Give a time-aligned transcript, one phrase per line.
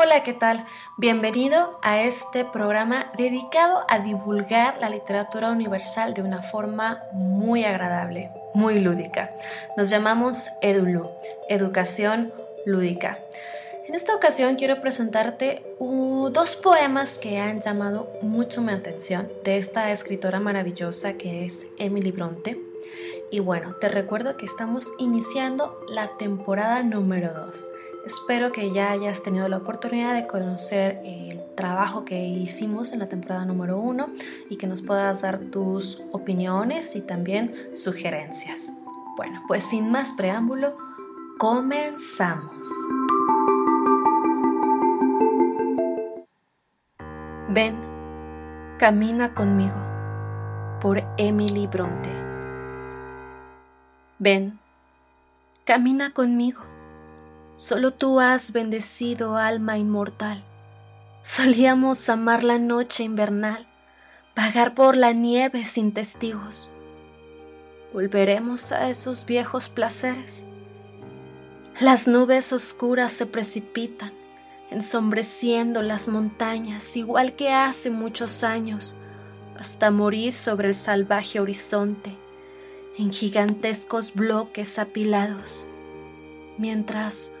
[0.00, 0.64] Hola, ¿qué tal?
[0.96, 8.30] Bienvenido a este programa dedicado a divulgar la literatura universal de una forma muy agradable,
[8.54, 9.30] muy lúdica.
[9.76, 11.10] Nos llamamos EduLu,
[11.48, 12.32] Educación
[12.64, 13.18] Lúdica.
[13.88, 19.90] En esta ocasión quiero presentarte dos poemas que han llamado mucho mi atención de esta
[19.90, 22.56] escritora maravillosa que es Emily Bronte.
[23.32, 27.70] Y bueno, te recuerdo que estamos iniciando la temporada número 2.
[28.08, 33.08] Espero que ya hayas tenido la oportunidad de conocer el trabajo que hicimos en la
[33.10, 34.08] temporada número uno
[34.48, 38.72] y que nos puedas dar tus opiniones y también sugerencias.
[39.18, 40.74] Bueno, pues sin más preámbulo,
[41.36, 42.66] comenzamos.
[47.50, 47.76] Ven,
[48.78, 49.76] camina conmigo
[50.80, 52.08] por Emily Bronte.
[54.18, 54.58] Ven,
[55.66, 56.62] camina conmigo
[57.58, 60.44] Solo tú has bendecido alma inmortal.
[61.22, 63.66] Solíamos amar la noche invernal,
[64.36, 66.70] vagar por la nieve sin testigos.
[67.92, 70.44] Volveremos a esos viejos placeres.
[71.80, 74.12] Las nubes oscuras se precipitan,
[74.70, 78.94] ensombreciendo las montañas, igual que hace muchos años,
[79.58, 82.16] hasta morir sobre el salvaje horizonte,
[82.96, 85.66] en gigantescos bloques apilados,
[86.56, 87.32] mientras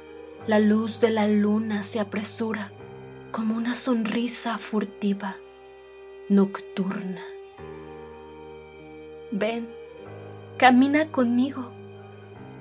[0.48, 2.72] la luz de la luna se apresura
[3.32, 5.36] como una sonrisa furtiva,
[6.30, 7.20] nocturna.
[9.30, 9.68] Ven,
[10.56, 11.70] camina conmigo.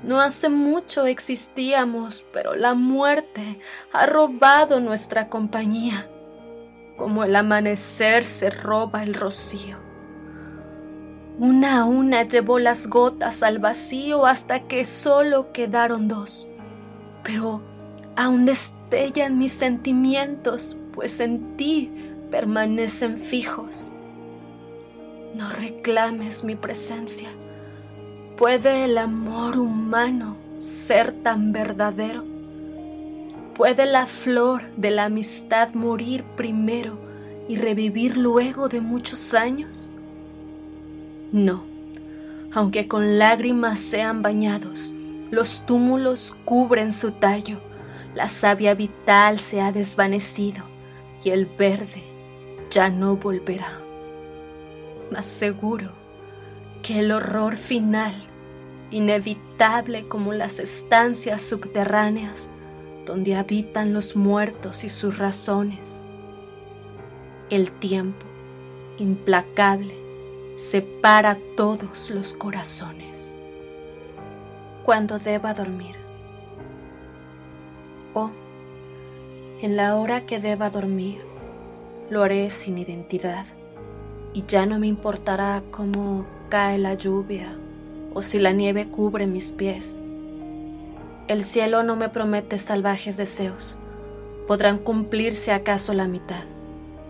[0.03, 3.61] No hace mucho existíamos, pero la muerte
[3.93, 6.09] ha robado nuestra compañía,
[6.97, 9.77] como el amanecer se roba el rocío.
[11.39, 16.49] Una a una llevó las gotas al vacío hasta que solo quedaron dos.
[17.23, 17.76] Pero
[18.17, 21.91] aún destellan mis sentimientos, pues en ti
[22.31, 23.93] permanecen fijos.
[25.35, 27.29] No reclames mi presencia.
[28.35, 32.25] ¿Puede el amor humano ser tan verdadero?
[33.53, 36.97] ¿Puede la flor de la amistad morir primero
[37.47, 39.91] y revivir luego de muchos años?
[41.31, 41.63] No,
[42.51, 44.93] aunque con lágrimas sean bañados,
[45.29, 47.66] los túmulos cubren su tallo
[48.17, 50.63] la savia vital se ha desvanecido
[51.23, 52.01] y el verde
[52.71, 53.79] ya no volverá.
[55.11, 55.91] Mas seguro
[56.81, 58.15] que el horror final,
[58.89, 62.49] inevitable como las estancias subterráneas
[63.05, 66.01] donde habitan los muertos y sus razones,
[67.51, 68.25] el tiempo
[68.97, 69.95] implacable
[70.53, 73.37] separa todos los corazones.
[74.83, 76.06] Cuando deba dormir,
[79.61, 81.21] en la hora que deba dormir,
[82.09, 83.45] lo haré sin identidad
[84.33, 87.55] y ya no me importará cómo cae la lluvia
[88.13, 89.99] o si la nieve cubre mis pies.
[91.27, 93.77] El cielo no me promete salvajes deseos,
[94.47, 96.43] podrán cumplirse acaso la mitad.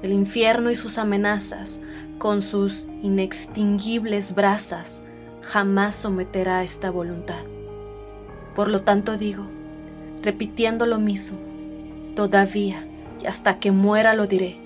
[0.01, 1.81] El infierno y sus amenazas,
[2.17, 5.03] con sus inextinguibles brasas,
[5.41, 7.43] jamás someterá esta voluntad.
[8.55, 9.45] Por lo tanto digo,
[10.27, 11.39] repitiendo lo mismo.
[12.13, 12.85] Todavía,
[13.23, 14.57] y hasta que muera lo diré.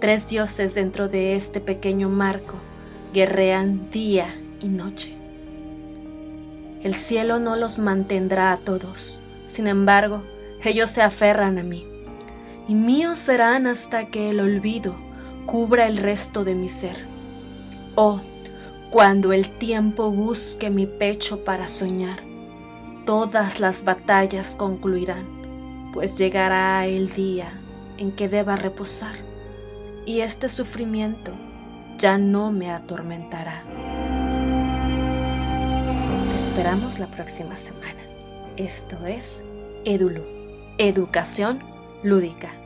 [0.00, 2.54] Tres dioses dentro de este pequeño marco
[3.12, 5.12] guerrean día y noche.
[6.84, 10.22] El cielo no los mantendrá a todos, sin embargo,
[10.62, 11.84] ellos se aferran a mí,
[12.68, 14.94] y míos serán hasta que el olvido
[15.46, 16.96] cubra el resto de mi ser.
[17.96, 18.20] Oh,
[18.90, 22.25] cuando el tiempo busque mi pecho para soñar,
[23.06, 27.58] todas las batallas concluirán, pues llegará el día
[27.96, 29.14] en que deba reposar,
[30.04, 31.32] y este sufrimiento
[31.96, 33.62] ya no me atormentará.
[36.30, 38.02] Te esperamos la próxima semana.
[38.56, 39.42] Esto es
[39.84, 40.22] Edulu,
[40.78, 41.62] Educación
[42.02, 42.65] Lúdica.